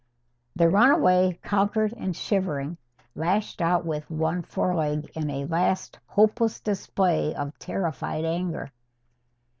The 0.55 0.67
runaway, 0.67 1.37
conquered 1.43 1.93
and 1.95 2.15
shivering, 2.15 2.77
lashed 3.13 3.61
out 3.61 3.85
with 3.85 4.09
one 4.09 4.41
foreleg 4.41 5.11
in 5.13 5.29
a 5.29 5.45
last 5.45 5.99
hopeless 6.07 6.59
display 6.59 7.35
of 7.35 7.59
terrified 7.59 8.25
anger. 8.25 8.71